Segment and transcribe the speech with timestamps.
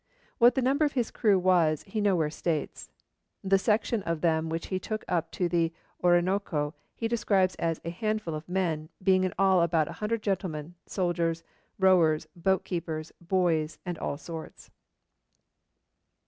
[0.39, 2.89] What the number of his crew was, he nowhere states.
[3.43, 5.71] The section of them which he took up to the
[6.03, 10.73] Orinoco he describes as 'a handful of men, being in all about a hundred gentlemen;
[10.87, 11.43] soldiers,
[11.77, 14.71] rowers, boat keepers, boys, and all sorts.'